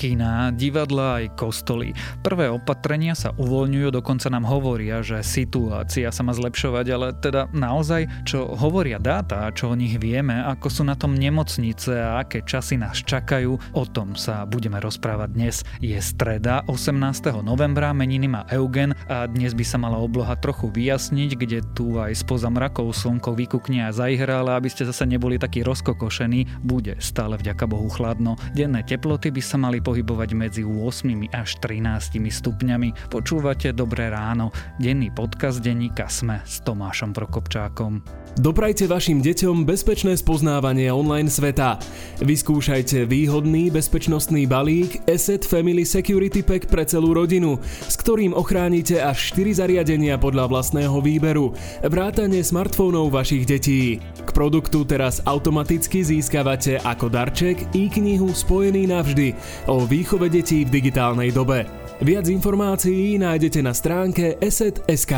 [0.00, 1.92] Kina, divadla aj kostoly.
[2.24, 8.08] Prvé opatrenia sa uvoľňujú, dokonca nám hovoria, že situácia sa má zlepšovať, ale teda naozaj,
[8.24, 12.80] čo hovoria dáta, čo o nich vieme, ako sú na tom nemocnice a aké časy
[12.80, 15.68] nás čakajú, o tom sa budeme rozprávať dnes.
[15.84, 16.96] Je streda, 18.
[17.44, 22.16] novembra, meniny má Eugen a dnes by sa mala obloha trochu vyjasniť, kde tu aj
[22.16, 27.36] spoza mrakov slnko vykukne a zajhrá, ale aby ste zase neboli takí rozkokošení, bude stále
[27.36, 28.40] vďaka Bohu chladno.
[28.56, 33.10] Denné teploty by sa mali pohybovať medzi 8 až 13 stupňami.
[33.10, 37.98] Počúvate Dobré ráno, denný podcast denníka Sme s Tomášom Prokopčákom.
[38.38, 41.82] Doprajte vašim deťom bezpečné spoznávanie online sveta.
[42.22, 47.58] Vyskúšajte výhodný bezpečnostný balík Asset Family Security Pack pre celú rodinu,
[47.90, 53.98] s ktorým ochránite až 4 zariadenia podľa vlastného výberu, vrátane smartfónov vašich detí.
[53.98, 59.34] K produktu teraz automaticky získavate ako darček e-knihu Spojený navždy
[59.66, 61.68] o výchove detí v digitálnej dobe.
[62.00, 65.14] Viac informácií nájdete na stránke eset.sk.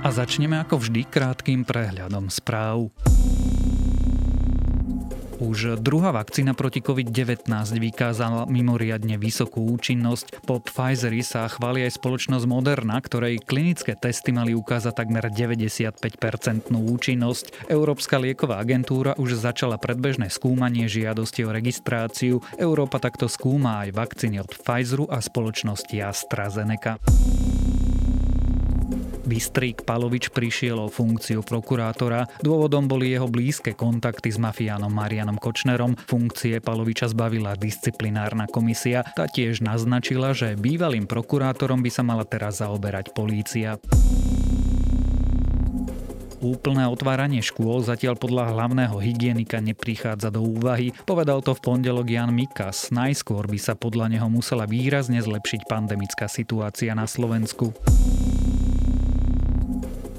[0.00, 2.88] A začneme ako vždy krátkým prehľadom správ.
[5.40, 7.48] Už druhá vakcína proti COVID-19
[7.80, 10.44] vykázala mimoriadne vysokú účinnosť.
[10.44, 17.72] Po Pfizeri sa chváli aj spoločnosť Moderna, ktorej klinické testy mali ukázať takmer 95-percentnú účinnosť.
[17.72, 22.44] Európska lieková agentúra už začala predbežné skúmanie žiadosti o registráciu.
[22.60, 27.00] Európa takto skúma aj vakcíny od Pfizeru a spoločnosti AstraZeneca.
[29.30, 32.26] Bystrik Palovič prišiel o funkciu prokurátora.
[32.42, 35.94] Dôvodom boli jeho blízke kontakty s mafiánom Marianom Kočnerom.
[36.10, 39.06] Funkcie Paloviča zbavila disciplinárna komisia.
[39.14, 43.78] Tá tiež naznačila, že bývalým prokurátorom by sa mala teraz zaoberať polícia.
[46.40, 50.90] Úplné otváranie škôl zatiaľ podľa hlavného hygienika neprichádza do úvahy.
[51.06, 52.90] Povedal to v pondelok Jan Mikas.
[52.90, 57.76] Najskôr by sa podľa neho musela výrazne zlepšiť pandemická situácia na Slovensku.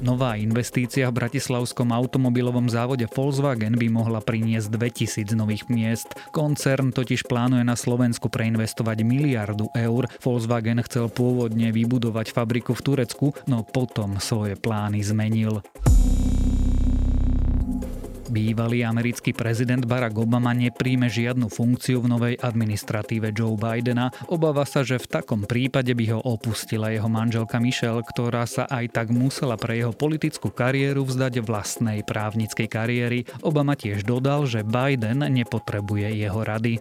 [0.02, 6.10] Nová investícia v bratislavskom automobilovom závode Volkswagen by mohla priniesť 2000 nových miest.
[6.34, 10.10] Koncern totiž plánuje na Slovensku preinvestovať miliardu eur.
[10.18, 15.62] Volkswagen chcel pôvodne vybudovať fabriku v Turecku, no potom svoje plány zmenil.
[18.32, 24.08] Bývalý americký prezident Barack Obama nepríjme žiadnu funkciu v novej administratíve Joe Bidena.
[24.32, 28.96] Obáva sa, že v takom prípade by ho opustila jeho manželka Michelle, ktorá sa aj
[28.96, 33.20] tak musela pre jeho politickú kariéru vzdať vlastnej právnickej kariéry.
[33.44, 36.80] Obama tiež dodal, že Biden nepotrebuje jeho rady.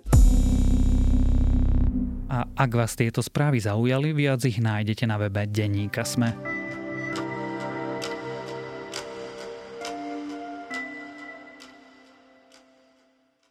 [2.31, 6.50] A ak vás tieto správy zaujali, viac ich nájdete na webe Denníka Sme.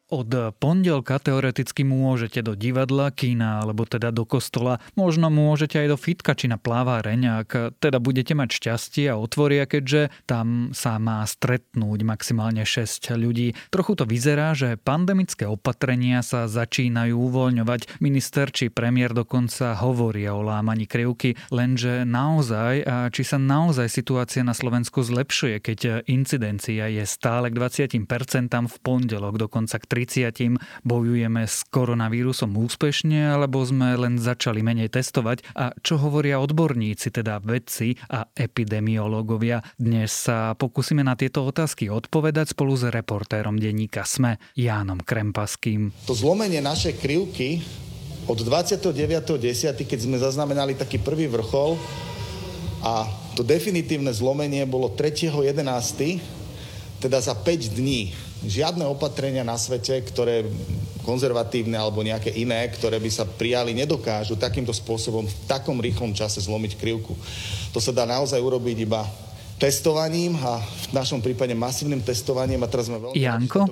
[0.09, 4.81] Od pondelka teoreticky môžete do divadla, kína alebo teda do kostola.
[4.97, 9.69] Možno môžete aj do fitka či na pláváreň, ak teda budete mať šťastie a otvoria,
[9.69, 13.53] keďže tam sa má stretnúť maximálne 6 ľudí.
[13.69, 18.02] Trochu to vyzerá, že pandemické opatrenia sa začínajú uvoľňovať.
[18.02, 24.42] Minister či premiér dokonca hovoria o lámaní krivky, lenže naozaj, a či sa naozaj situácia
[24.42, 29.98] na Slovensku zlepšuje, keď incidencia je stále k 20% v pondelok, dokonca k 30.
[30.86, 37.42] bojujeme s koronavírusom úspešne, alebo sme len začali menej testovať a čo hovoria odborníci, teda
[37.42, 39.66] vedci a epidemiológovia.
[39.76, 45.92] Dnes sa pokúsime na tieto otázky odpovedať spolu s reportérom denníka SME Jánom Krempaským.
[46.06, 47.64] To zlomenie našej krivky
[48.30, 51.81] od 29.10., keď sme zaznamenali taký prvý vrchol
[52.86, 56.40] a to definitívne zlomenie bolo 3.11.,
[57.00, 58.12] teda za 5 dní
[58.45, 60.47] žiadne opatrenia na svete, ktoré
[61.03, 66.44] konzervatívne alebo nejaké iné, ktoré by sa prijali, nedokážu takýmto spôsobom v takom rýchlom čase
[66.44, 67.17] zlomiť krivku.
[67.73, 69.03] To sa dá naozaj urobiť iba
[69.59, 72.63] testovaním a v našom prípade masívnym testovaním.
[72.63, 73.68] A teraz sme veľmi Janko,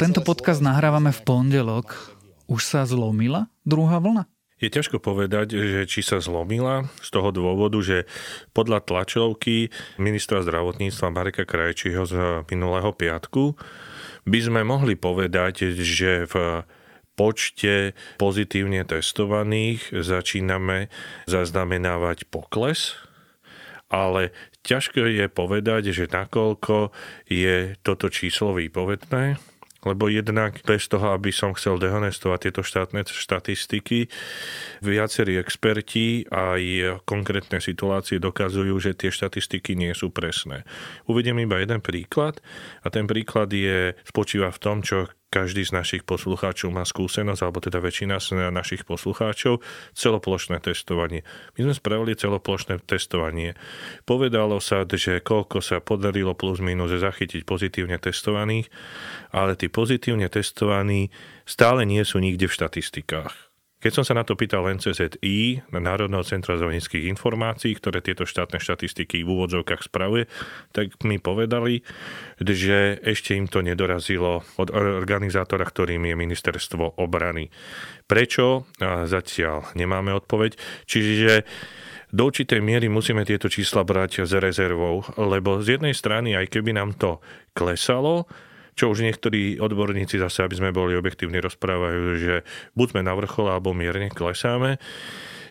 [0.00, 2.16] tento podcast nahrávame v pondelok.
[2.46, 4.24] Už sa zlomila druhá vlna?
[4.56, 8.08] Je ťažko povedať, že či sa zlomila z toho dôvodu, že
[8.56, 9.68] podľa tlačovky
[10.00, 12.14] ministra zdravotníctva Mareka Krajčího z
[12.48, 13.52] minulého piatku
[14.26, 16.66] by sme mohli povedať, že v
[17.16, 20.92] počte pozitívne testovaných začíname
[21.24, 22.92] zaznamenávať pokles,
[23.88, 24.36] ale
[24.66, 26.92] ťažko je povedať, že nakoľko
[27.30, 29.55] je toto číslo výpovedné
[29.86, 34.10] lebo jednak bez toho, aby som chcel dehonestovať tieto štátne štatistiky,
[34.82, 40.66] viacerí experti aj konkrétne situácie dokazujú, že tie štatistiky nie sú presné.
[41.06, 42.42] Uvediem iba jeden príklad
[42.82, 47.58] a ten príklad je, spočíva v tom, čo každý z našich poslucháčov má skúsenosť, alebo
[47.58, 49.60] teda väčšina z našich poslucháčov,
[49.92, 51.26] celoplošné testovanie.
[51.58, 53.58] My sme spravili celoplošné testovanie.
[54.06, 58.70] Povedalo sa, že koľko sa podarilo plus minus zachytiť pozitívne testovaných,
[59.34, 61.10] ale tí pozitívne testovaní
[61.46, 63.45] stále nie sú nikde v štatistikách.
[63.76, 69.20] Keď som sa na to pýtal NCZI, Národného centra zdravotníckých informácií, ktoré tieto štátne štatistiky
[69.20, 70.24] v úvodzovkách spravuje,
[70.72, 71.84] tak mi povedali,
[72.40, 77.52] že ešte im to nedorazilo od organizátora, ktorým je ministerstvo obrany.
[78.08, 78.64] Prečo?
[78.80, 80.56] Zatiaľ nemáme odpoveď.
[80.88, 81.44] Čiže
[82.16, 86.72] do určitej miery musíme tieto čísla brať s rezervou, lebo z jednej strany, aj keby
[86.72, 87.20] nám to
[87.52, 88.24] klesalo,
[88.76, 92.34] čo už niektorí odborníci zase, aby sme boli objektívni, rozprávajú, že
[92.76, 94.76] buď sme na vrchole, alebo mierne klesáme,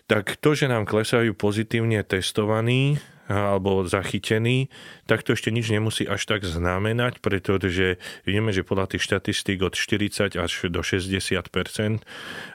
[0.06, 4.70] tak to, že nám klesajú pozitívne testovaní alebo zachytení,
[5.10, 9.74] tak to ešte nič nemusí až tak znamenať, pretože vieme, že podľa tých štatistík od
[9.74, 12.06] 40 až do 60%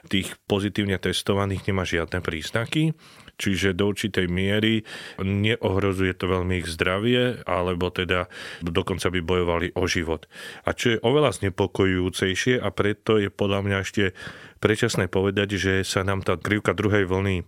[0.07, 2.95] tých pozitívne testovaných nemá žiadne príznaky
[3.41, 4.85] čiže do určitej miery
[5.17, 8.29] neohrozuje to veľmi ich zdravie, alebo teda
[8.61, 10.29] dokonca by bojovali o život.
[10.61, 14.13] A čo je oveľa znepokojujúcejšie a preto je podľa mňa ešte
[14.61, 17.43] predčasné povedať, že sa nám tá krivka druhej vlny e,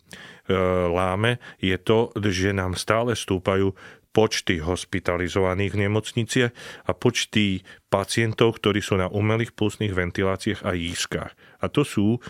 [0.89, 3.71] láme, je to, že nám stále stúpajú
[4.13, 6.51] počty hospitalizovaných v nemocniciach
[6.85, 11.33] a počty pacientov, ktorí sú na umelých plusných ventiláciách a jízkach.
[11.33, 12.21] A to sú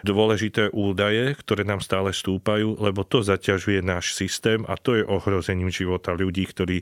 [0.00, 5.68] dôležité údaje, ktoré nám stále stúpajú, lebo to zaťažuje náš systém a to je ohrozením
[5.68, 6.80] života ľudí, ktorí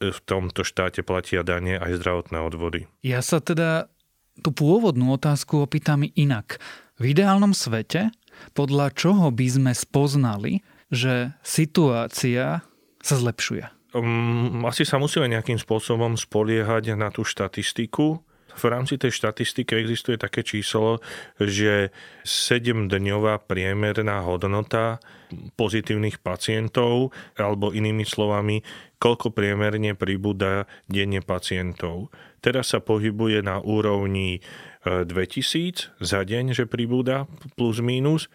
[0.00, 2.88] v tomto štáte platia dane aj zdravotné odvody.
[3.04, 3.92] Ja sa teda
[4.40, 6.56] tú pôvodnú otázku opýtam inak.
[6.96, 8.14] V ideálnom svete,
[8.56, 12.64] podľa čoho by sme spoznali, že situácia
[13.02, 13.82] sa zlepšuje?
[13.94, 18.24] um, asi sa musíme nejakým spôsobom spoliehať na tú štatistiku.
[18.56, 21.00] V rámci tej štatistiky existuje také číslo,
[21.40, 21.90] že
[22.22, 25.00] 7-dňová priemerná hodnota
[25.56, 27.10] pozitívnych pacientov,
[27.40, 28.60] alebo inými slovami,
[29.00, 32.12] koľko priemerne pribúda denne pacientov.
[32.42, 34.44] Teraz sa pohybuje na úrovni
[34.84, 35.72] 2000 e,
[36.02, 38.26] za deň, že pribúda plus minus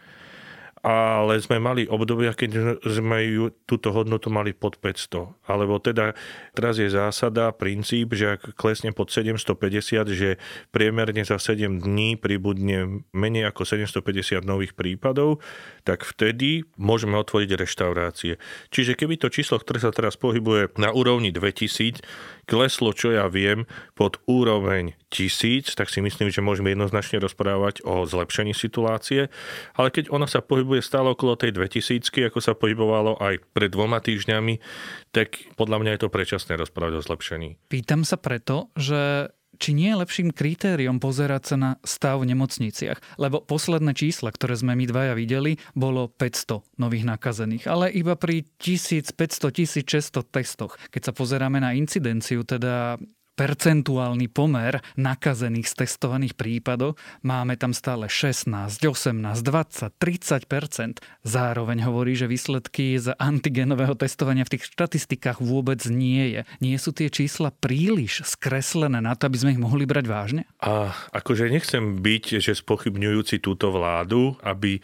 [0.88, 5.36] ale sme mali obdobia, keď sme ju, túto hodnotu mali pod 500.
[5.44, 6.16] Alebo teda
[6.56, 10.40] teraz je zásada, princíp, že ak klesne pod 750, že
[10.72, 15.44] priemerne za 7 dní pribudne menej ako 750 nových prípadov,
[15.84, 18.40] tak vtedy môžeme otvoriť reštaurácie.
[18.72, 22.00] Čiže keby to číslo, ktoré sa teraz pohybuje na úrovni 2000,
[22.48, 28.08] kleslo, čo ja viem, pod úroveň tisíc, tak si myslím, že môžeme jednoznačne rozprávať o
[28.08, 29.28] zlepšení situácie.
[29.76, 34.00] Ale keď ona sa pohybuje stále okolo tej 2000, ako sa pohybovalo aj pred dvoma
[34.00, 34.64] týždňami,
[35.12, 37.50] tak podľa mňa je to predčasné rozprávať o zlepšení.
[37.68, 43.18] Pýtam sa preto, že či nie je lepším kritériom pozerať sa na stav v nemocniciach.
[43.18, 48.46] Lebo posledné čísla, ktoré sme my dvaja videli, bolo 500 nových nakazených, ale iba pri
[48.62, 50.78] 1500-1600 testoch.
[50.94, 53.02] Keď sa pozeráme na incidenciu, teda
[53.38, 56.98] percentuálny pomer nakazených z testovaných prípadov.
[57.22, 60.98] Máme tam stále 16, 18, 20, 30%
[61.28, 66.42] Zároveň hovorí, že výsledky z antigenového testovania v tých štatistikách vôbec nie je.
[66.64, 70.42] Nie sú tie čísla príliš skreslené na to, aby sme ich mohli brať vážne?
[70.64, 74.80] A akože nechcem byť, že spochybňujúci túto vládu, aby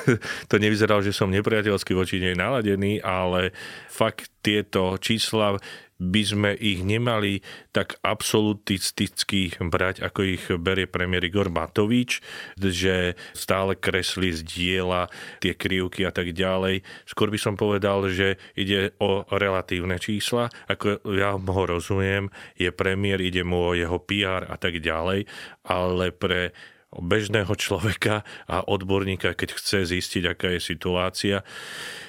[0.50, 3.50] to nevyzeralo, že som nepriateľský voči nej naladený, ale
[3.90, 5.58] fakt tieto čísla
[5.98, 7.42] by sme ich nemali
[7.74, 12.22] tak absolutisticky brať, ako ich berie premiér Igor Matovič,
[12.54, 15.10] že stále kreslí z diela
[15.42, 16.86] tie krivky a tak ďalej.
[17.02, 23.18] Skôr by som povedal, že ide o relatívne čísla, ako ja ho rozumiem, je premiér,
[23.18, 25.26] ide mu o jeho PR a tak ďalej,
[25.66, 26.54] ale pre
[26.94, 31.36] bežného človeka a odborníka, keď chce zistiť, aká je situácia,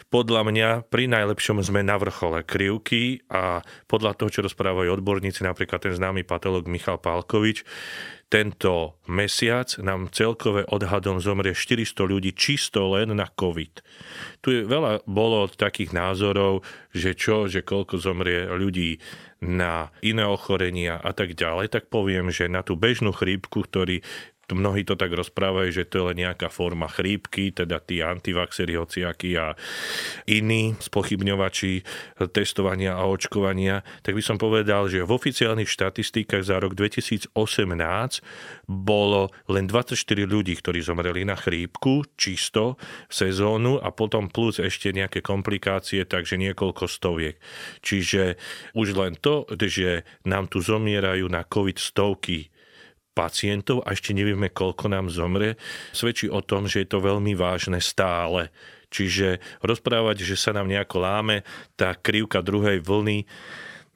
[0.09, 5.85] podľa mňa pri najlepšom sme na vrchole krivky a podľa toho, čo rozprávajú odborníci, napríklad
[5.85, 7.61] ten známy patolog Michal Pálkovič,
[8.29, 13.81] tento mesiac nám celkové odhadom zomrie 400 ľudí čisto len na COVID.
[14.45, 16.61] Tu je veľa bolo takých názorov,
[16.93, 19.01] že čo, že koľko zomrie ľudí
[19.41, 24.05] na iné ochorenia a tak ďalej, tak poviem, že na tú bežnú chrípku, ktorý
[24.53, 29.37] mnohí to tak rozprávajú, že to je len nejaká forma chrípky, teda tí antivaxery, hociakí
[29.37, 29.53] a
[30.25, 31.83] iní spochybňovači
[32.33, 37.33] testovania a očkovania, tak by som povedal, že v oficiálnych štatistikách za rok 2018
[38.69, 42.77] bolo len 24 ľudí, ktorí zomreli na chrípku čisto
[43.09, 47.35] sezónu a potom plus ešte nejaké komplikácie, takže niekoľko stoviek.
[47.81, 48.37] Čiže
[48.77, 52.49] už len to, že nám tu zomierajú na COVID stovky
[53.19, 55.59] pacientov a ešte nevieme, koľko nám zomre,
[55.91, 58.47] svedčí o tom, že je to veľmi vážne stále.
[58.87, 61.43] Čiže rozprávať, že sa nám nejako láme,
[61.75, 63.27] tá krivka druhej vlny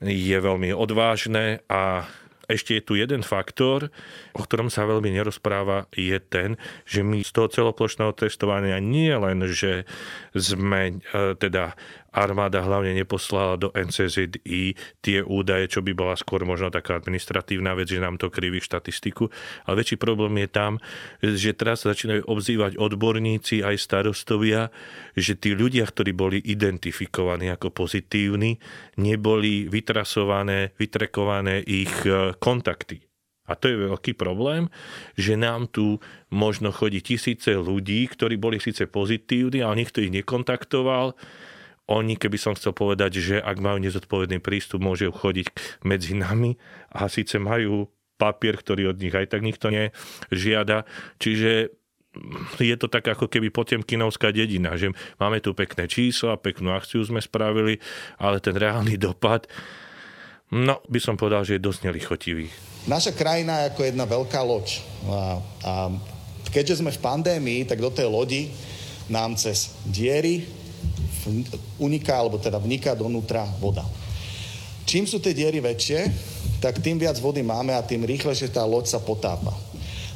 [0.03, 2.03] je veľmi odvážne a
[2.51, 3.88] ešte je tu jeden faktor,
[4.36, 9.48] o ktorom sa veľmi nerozpráva, je ten, že my z toho celoplošného testovania nie len,
[9.48, 9.88] že
[10.36, 11.80] sme e, teda
[12.13, 17.89] armáda hlavne neposlala do NCZI tie údaje, čo by bola skôr možno taká administratívna vec,
[17.89, 19.27] že nám to kriví štatistiku.
[19.65, 20.72] Ale väčší problém je tam,
[21.20, 24.70] že teraz začínajú obzývať odborníci aj starostovia,
[25.17, 28.62] že tí ľudia, ktorí boli identifikovaní ako pozitívni,
[29.01, 33.01] neboli vytrasované, vytrekované ich e, kontakty.
[33.43, 34.72] A to je veľký problém,
[35.20, 36.00] že nám tu
[36.32, 41.12] možno chodí tisíce ľudí, ktorí boli síce pozitívni, ale nikto ich nekontaktoval
[41.87, 45.51] oni, keby som chcel povedať, že ak majú nezodpovedný prístup, môžu chodiť
[45.83, 46.55] medzi nami
[46.95, 50.87] a síce majú papier, ktorý od nich aj tak nikto nežiada.
[51.19, 51.75] Čiže
[52.61, 57.19] je to tak ako keby potemkinovská dedina, že máme tu pekné čísla, peknú akciu sme
[57.19, 57.81] spravili,
[58.21, 59.49] ale ten reálny dopad,
[60.53, 62.47] no by som povedal, že je dosť nelichotivý.
[62.85, 64.67] Naša krajina je ako jedna veľká loď.
[65.09, 65.19] A,
[65.65, 65.73] a
[66.53, 68.53] keďže sme v pandémii, tak do tej lodi
[69.09, 70.62] nám cez diery
[71.80, 73.86] uniká, alebo teda vniká donútra voda.
[74.84, 76.12] Čím sú tie diery väčšie,
[76.60, 79.51] tak tým viac vody máme a tým rýchlejšie tá loď sa potápa.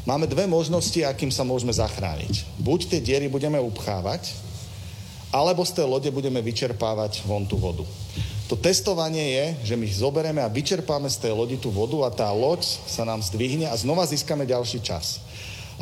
[0.07, 2.47] Máme dve možnosti, akým sa môžeme zachrániť.
[2.59, 4.31] Buď tie diery budeme upchávať,
[5.31, 7.83] alebo z tej lode budeme vyčerpávať von tú vodu.
[8.47, 12.31] To testovanie je, že my zoberieme a vyčerpáme z tej lodi tú vodu a tá
[12.31, 15.19] loď sa nám zdvihne a znova získame ďalší čas.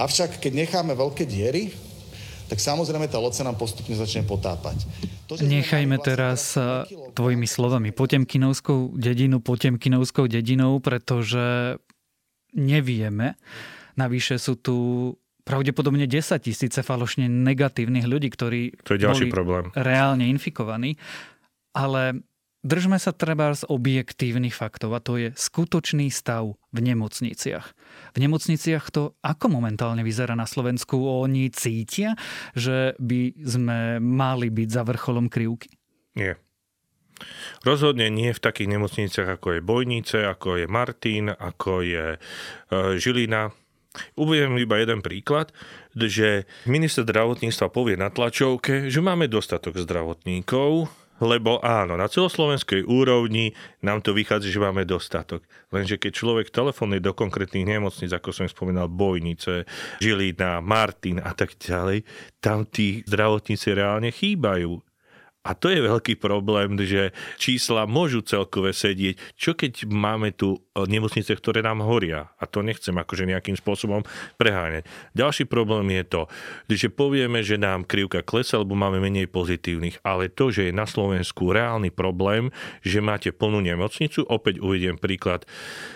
[0.01, 1.69] Avšak keď necháme veľké diery,
[2.45, 4.85] tak samozrejme tá loď sa nám postupne začne potápať.
[5.25, 6.41] To, Nechajme vlastne teraz
[7.17, 11.77] tvojimi slovami Potemkinovskou dedinu Potemkinovskou dedinou, pretože
[12.53, 13.35] nevieme.
[13.97, 14.75] Navyše sú tu
[15.45, 19.65] pravdepodobne 10 tisíce falošne negatívnych ľudí, ktorí to je ďalší boli problém.
[19.77, 20.97] reálne infikovaní.
[21.75, 22.25] Ale
[22.65, 27.65] Držme sa treba z objektívnych faktov a to je skutočný stav v nemocniciach.
[28.11, 30.97] V nemocniciach to ako momentálne vyzerá na Slovensku?
[30.97, 32.17] Oni cítia,
[32.57, 35.77] že by sme mali byť za vrcholom krivky?
[36.17, 36.41] Nie.
[37.61, 42.19] Rozhodne nie v takých nemocniciach, ako je Bojnice, ako je Martin, ako je e,
[42.97, 43.53] Žilina.
[44.17, 45.53] Uvediem iba jeden príklad,
[45.93, 53.55] že minister zdravotníctva povie na tlačovke, že máme dostatok zdravotníkov, lebo áno, na celoslovenskej úrovni
[53.79, 55.47] nám to vychádza, že máme dostatok.
[55.71, 59.63] Lenže keď človek telefonuje do konkrétnych nemocníc, ako som spomínal, Bojnice,
[60.03, 62.03] Žilina, Martin a tak ďalej,
[62.43, 64.83] tam tí zdravotníci reálne chýbajú.
[65.45, 69.37] A to je veľký problém, že čísla môžu celkové sedieť.
[69.37, 72.33] Čo keď máme tu e, nemocnice, ktoré nám horia?
[72.41, 74.01] A to nechcem akože nejakým spôsobom
[74.41, 74.89] preháňať.
[75.13, 76.21] Ďalší problém je to,
[76.73, 80.01] že povieme, že nám krivka klesa, lebo máme menej pozitívnych.
[80.01, 82.49] Ale to, že je na Slovensku reálny problém,
[82.81, 85.45] že máte plnú nemocnicu, opäť uvediem príklad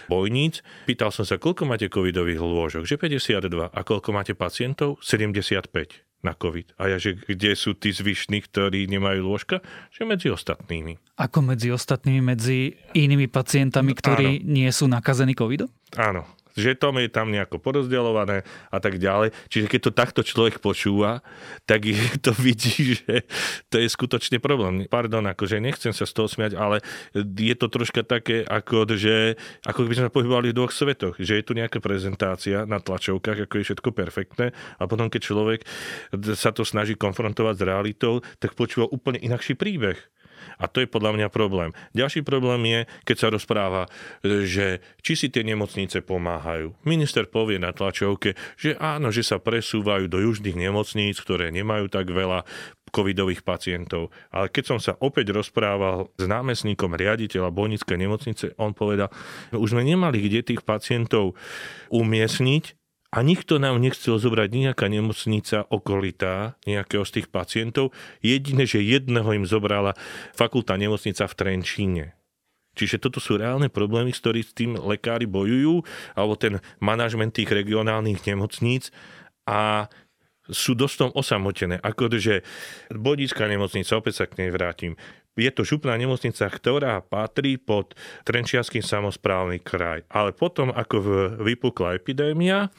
[0.06, 0.62] bojníc.
[0.86, 2.86] Pýtal som sa, koľko máte covidových lôžok?
[2.86, 2.96] Že
[3.42, 3.74] 52.
[3.74, 5.02] A koľko máte pacientov?
[5.02, 6.76] 75 na COVID.
[6.76, 9.64] A ja, že kde sú tí zvyšní, ktorí nemajú lôžka?
[9.96, 11.00] Že medzi ostatnými.
[11.16, 14.46] Ako medzi ostatnými, medzi inými pacientami, ktorí Áno.
[14.48, 15.72] nie sú nakazení covidom?
[15.96, 16.28] Áno,
[16.60, 19.32] že to je tam nejako porozdeľované a tak ďalej.
[19.48, 21.24] Čiže keď to takto človek počúva,
[21.64, 23.24] tak je to vidí, že
[23.72, 24.86] to je skutočne problém.
[24.92, 26.84] Pardon, akože nechcem sa z toho smiať, ale
[27.16, 31.16] je to troška také, ako, že, ako by sme pohybovali v dvoch svetoch.
[31.18, 35.60] Že je tu nejaká prezentácia na tlačovkách, ako je všetko perfektné a potom, keď človek
[36.36, 38.14] sa to snaží konfrontovať s realitou,
[38.44, 39.98] tak počúva úplne inakší príbeh.
[40.58, 41.76] A to je podľa mňa problém.
[41.94, 43.84] Ďalší problém je, keď sa rozpráva,
[44.24, 46.74] že či si tie nemocnice pomáhajú.
[46.88, 52.10] Minister povie na tlačovke, že áno, že sa presúvajú do južných nemocníc, ktoré nemajú tak
[52.10, 52.48] veľa
[52.90, 54.10] covidových pacientov.
[54.34, 59.14] Ale keď som sa opäť rozprával s námestníkom riaditeľa Bojnickej nemocnice, on povedal,
[59.54, 61.38] že už sme nemali kde tých pacientov
[61.94, 62.79] umiestniť,
[63.10, 67.90] a nikto nám nechcel zobrať nejaká nemocnica okolitá, nejakého z tých pacientov.
[68.22, 69.98] Jediné, že jedného im zobrala
[70.38, 72.06] fakulta nemocnica v Trenčíne.
[72.78, 75.82] Čiže toto sú reálne problémy, s ktorými s tým lekári bojujú,
[76.14, 78.94] alebo ten manažment tých regionálnych nemocníc
[79.50, 79.90] a
[80.50, 81.82] sú dosť osamotené.
[81.82, 82.46] Ako že
[82.94, 84.98] Bodická nemocnica, opäť sa k nej vrátim,
[85.40, 87.96] je to župná nemocnica, ktorá patrí pod
[88.28, 90.04] Trenčianský samozprávny kraj.
[90.12, 90.96] Ale potom, ako
[91.40, 92.70] vypukla epidémia,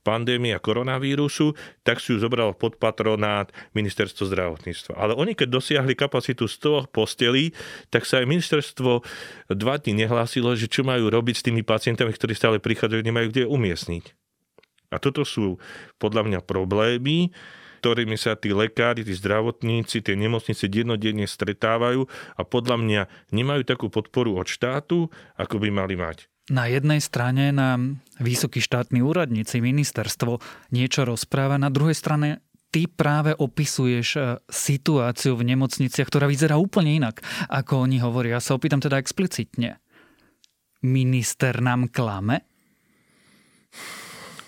[0.00, 1.52] pandémia koronavírusu,
[1.84, 4.96] tak si ju zobral pod patronát ministerstvo zdravotníctva.
[4.96, 7.52] Ale oni, keď dosiahli kapacitu 100 postelí,
[7.92, 8.90] tak sa aj ministerstvo
[9.52, 13.44] dva dní nehlásilo, že čo majú robiť s tými pacientami, ktorí stále prichádzajú, nemajú kde
[13.44, 14.04] umiestniť.
[14.94, 15.58] A toto sú
[15.98, 17.34] podľa mňa problémy,
[17.86, 23.86] ktorými sa tí lekári, tí zdravotníci, tie nemocnice dennodenne stretávajú a podľa mňa nemajú takú
[23.86, 25.06] podporu od štátu,
[25.38, 26.26] ako by mali mať.
[26.50, 30.42] Na jednej strane nám vysokí štátni úradníci, ministerstvo
[30.74, 32.42] niečo rozpráva, na druhej strane
[32.74, 38.38] ty práve opisuješ e, situáciu v nemocniciach, ktorá vyzerá úplne inak, ako oni hovoria.
[38.38, 39.78] Ja sa opýtam teda explicitne.
[40.82, 42.42] Minister nám klame?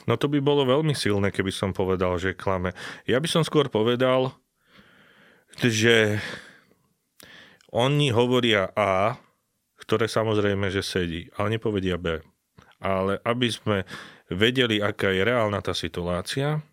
[0.08, 2.72] No to by bolo veľmi silné, keby som povedal, že klame.
[3.04, 4.32] Ja by som skôr povedal,
[5.60, 6.16] že
[7.68, 9.20] oni hovoria A,
[9.76, 12.24] ktoré samozrejme, že sedí, ale nepovedia B.
[12.80, 13.84] Ale aby sme
[14.32, 16.64] vedeli, aká je reálna tá situácia,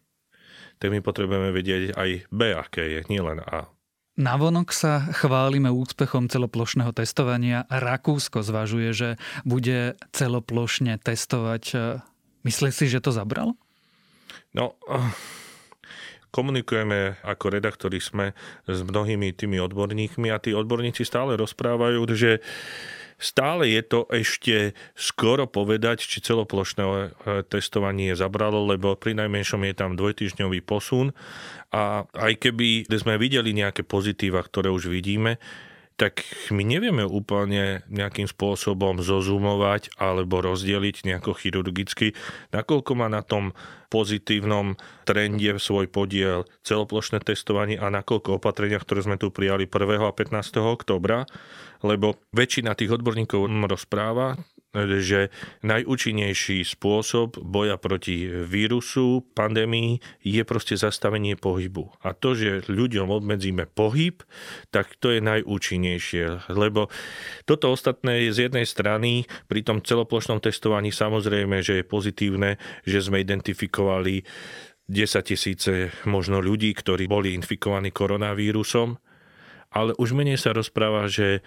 [0.79, 3.67] tak my potrebujeme vedieť aj B, aké je, nielen A.
[4.15, 7.67] Navonok sa chválime úspechom celoplošného testovania.
[7.67, 9.09] Rakúsko zvažuje, že
[9.43, 11.63] bude celoplošne testovať
[12.45, 13.57] Myslíš si, že to zabral?
[14.53, 14.77] No,
[16.35, 18.37] komunikujeme ako redaktori sme
[18.69, 22.43] s mnohými tými odborníkmi a tí odborníci stále rozprávajú, že
[23.15, 27.07] stále je to ešte skoro povedať, či celoplošné e,
[27.47, 31.15] testovanie zabralo, lebo pri najmenšom je tam dvojtyžňový posun
[31.71, 35.39] a aj keby sme videli nejaké pozitíva, ktoré už vidíme,
[35.95, 42.11] tak my nevieme úplne nejakým spôsobom zozumovať alebo rozdeliť nejako chirurgicky,
[42.51, 43.55] nakoľko má na tom
[43.87, 44.75] pozitívnom
[45.07, 50.03] trende svoj podiel celoplošné testovanie a nakoľko opatrenia, ktoré sme tu prijali 1.
[50.03, 50.59] a 15.
[50.59, 51.23] oktobra,
[51.79, 54.35] lebo väčšina tých odborníkov rozpráva,
[54.99, 55.31] že
[55.63, 61.95] najúčinnejší spôsob boja proti vírusu, pandémii je proste zastavenie pohybu.
[62.03, 64.19] A to, že ľuďom obmedzíme pohyb,
[64.69, 66.51] tak to je najúčinnejšie.
[66.51, 66.91] Lebo
[67.47, 72.99] toto ostatné je z jednej strany pri tom celoplošnom testovaní samozrejme, že je pozitívne, že
[72.99, 74.27] sme identifikovali
[74.85, 79.01] 10 tisíce možno ľudí, ktorí boli infikovaní koronavírusom,
[79.73, 81.41] ale už menej sa rozpráva, že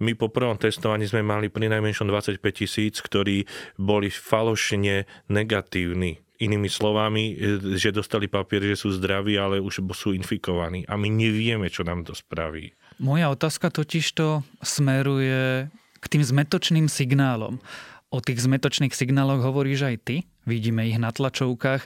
[0.00, 3.44] my po prvom testovaní sme mali pri najmenšom 25 tisíc, ktorí
[3.76, 6.18] boli falošne negatívni.
[6.40, 7.36] Inými slovami,
[7.76, 10.88] že dostali papier, že sú zdraví, ale už sú infikovaní.
[10.88, 12.72] A my nevieme, čo nám to spraví.
[12.96, 15.68] Moja otázka totiž to smeruje
[16.00, 17.60] k tým zmetočným signálom.
[18.08, 20.16] O tých zmetočných signáloch hovoríš aj ty,
[20.48, 21.84] vidíme ich na tlačovkách.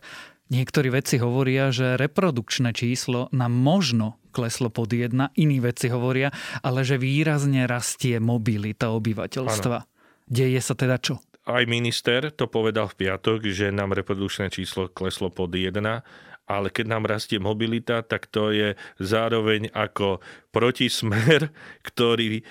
[0.55, 6.35] Niektorí vedci hovoria, že reprodukčné číslo nám možno kleslo pod jedna, iní vedci hovoria,
[6.67, 9.79] ale že výrazne rastie mobilita obyvateľstva.
[9.79, 9.89] Ano.
[10.27, 11.23] Deje sa teda čo?
[11.45, 16.03] Aj minister to povedal v piatok, že nám reprodukčné číslo kleslo pod jedna,
[16.49, 21.53] ale keď nám rastie mobilita, tak to je zároveň ako protismer,
[21.89, 22.43] ktorý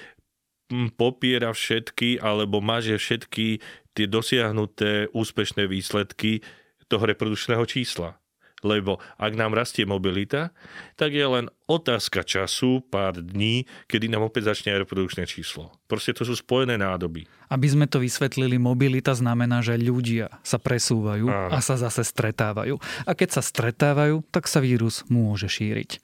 [0.98, 3.62] popiera všetky alebo maže všetky
[3.94, 6.42] tie dosiahnuté úspešné výsledky
[6.90, 8.23] toho reprodukčného čísla.
[8.64, 10.56] Lebo ak nám rastie mobilita,
[10.96, 15.76] tak je len otázka času, pár dní, kedy nám opäť začne aj reprodukčné číslo.
[15.92, 17.28] Proste to sú spojené nádoby.
[17.52, 21.52] Aby sme to vysvetlili, mobilita znamená, že ľudia sa presúvajú Áno.
[21.54, 22.80] a sa zase stretávajú.
[23.06, 26.00] A keď sa stretávajú, tak sa vírus môže šíriť.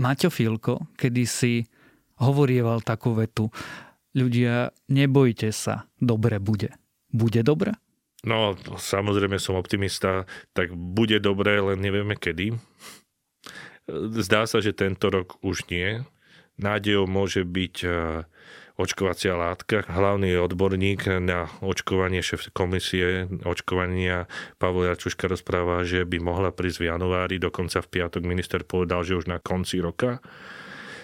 [0.00, 1.52] Maťo Filko, kedy si
[2.18, 3.52] hovorieval takú vetu,
[4.14, 6.74] ľudia, nebojte sa, dobre bude.
[7.14, 7.78] Bude dobre?
[8.24, 10.24] No, samozrejme som optimista,
[10.56, 12.56] tak bude dobré, len nevieme kedy.
[14.16, 16.00] Zdá sa, že tento rok už nie.
[16.56, 17.88] Nádejou môže byť e,
[18.80, 19.84] očkovacia látka.
[19.84, 24.24] Hlavný odborník na očkovanie šéf komisie očkovania
[24.56, 29.20] Pavel Jačuška rozpráva, že by mohla prísť v januári, dokonca v piatok minister povedal, že
[29.20, 30.24] už na konci roka.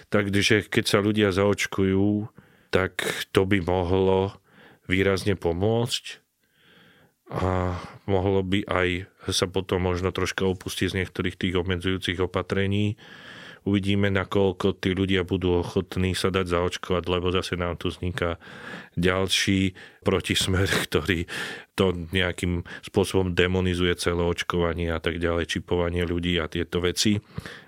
[0.09, 2.33] Takže keď sa ľudia zaočkujú,
[2.73, 4.33] tak to by mohlo
[4.89, 6.20] výrazne pomôcť
[7.31, 7.79] a
[8.11, 12.99] mohlo by aj sa potom možno troška opustiť z niektorých tých obmedzujúcich opatrení.
[13.61, 18.41] Uvidíme, nakoľko tí ľudia budú ochotní sa dať zaočkovať, lebo zase nám tu vzniká
[18.97, 21.25] ďalší protismer, ktorý
[21.75, 27.17] to nejakým spôsobom demonizuje celé očkovanie a tak ďalej, čipovanie ľudí a tieto veci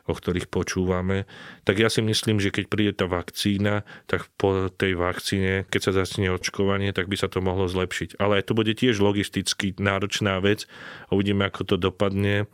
[0.03, 1.23] o ktorých počúvame,
[1.63, 5.91] tak ja si myslím, že keď príde tá vakcína, tak po tej vakcíne, keď sa
[6.03, 8.19] začne očkovanie, tak by sa to mohlo zlepšiť.
[8.19, 10.67] Ale to bude tiež logisticky náročná vec
[11.07, 12.51] a uvidíme, ako to dopadne,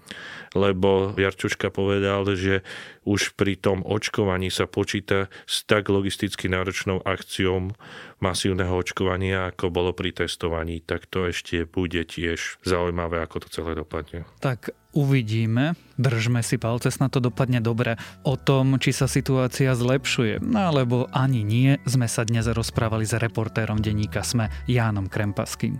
[0.53, 2.61] lebo Jarčuška povedal, že
[3.09, 7.73] už pri tom očkovaní sa počíta s tak logisticky náročnou akciou
[8.19, 13.75] masívneho očkovania, ako bolo pri testovaní, tak to ešte bude tiež zaujímavé, ako to celé
[13.75, 14.27] dopadne.
[14.43, 17.93] Tak Uvidíme, držme si palce, na to dopadne dobre.
[18.25, 23.13] O tom, či sa situácia zlepšuje, no alebo ani nie, sme sa dnes rozprávali s
[23.13, 25.77] reportérom denníka Sme Jánom Krempaským.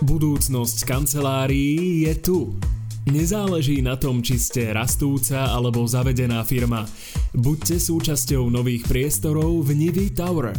[0.00, 2.38] Budúcnosť kancelárií je tu.
[3.08, 6.86] Nezáleží na tom, či ste rastúca alebo zavedená firma.
[7.34, 10.54] Buďte súčasťou nových priestorov v Nivy Tower.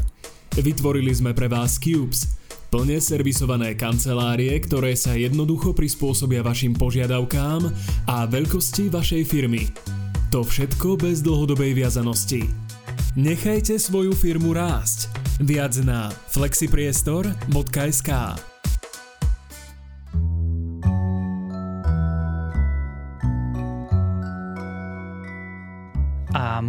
[0.53, 2.27] Vytvorili sme pre vás Cubes–
[2.73, 7.69] Plne servisované kancelárie, ktoré sa jednoducho prispôsobia vašim požiadavkám
[8.09, 9.69] a veľkosti vašej firmy.
[10.33, 12.49] To všetko bez dlhodobej viazanosti.
[13.13, 15.05] Nechajte svoju firmu rásť.
[15.45, 18.09] Viac na flexipriestor.sk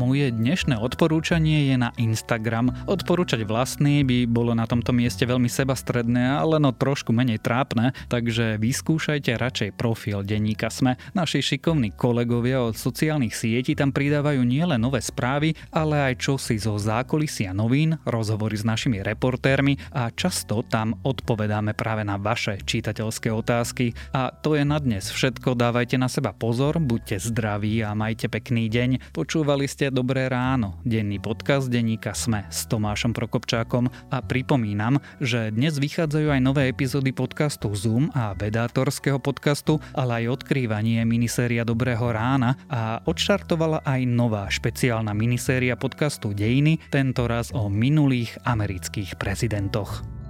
[0.04, 2.68] moje dnešné odporúčanie je na Instagram.
[2.84, 8.60] Odporúčať vlastný by bolo na tomto mieste veľmi sebastredné, ale no trošku menej trápne, takže
[8.60, 11.00] vyskúšajte radšej profil denníka Sme.
[11.16, 16.76] Naši šikovní kolegovia od sociálnych sietí tam pridávajú nielen nové správy, ale aj čosi zo
[16.76, 23.96] zákulisia novín, rozhovory s našimi reportérmi a často tam odpovedáme práve na vaše čitateľské otázky.
[24.12, 28.68] A to je na dnes všetko, dávajte na seba pozor, buďte zdraví a majte pekný
[28.68, 29.16] deň.
[29.16, 33.87] Počúvali ste Dobré ráno, denný podcast denníka Sme s Tomášom Prokopčákom.
[34.11, 40.42] A pripomínam, že dnes vychádzajú aj nové epizódy podcastu Zoom a vedátorského podcastu, ale aj
[40.42, 42.59] odkrývanie miniséria Dobrého rána.
[42.66, 50.23] A odštartovala aj nová špeciálna miniséria podcastu Dejiny, tento raz o minulých amerických prezidentoch.